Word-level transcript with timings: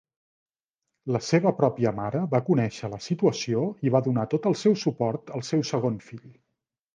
La 1.15 1.19
seva 1.25 1.51
pròpia 1.59 1.91
mare 1.99 2.21
va 2.31 2.41
conèixer 2.47 2.89
la 2.93 2.99
situació 3.09 3.67
i 3.89 3.93
va 3.97 4.01
donar 4.09 4.25
tot 4.33 4.49
el 4.53 4.57
seu 4.63 4.79
suport 4.85 5.31
al 5.39 5.47
seu 5.51 5.63
segon 5.75 6.01
fill. 6.09 6.27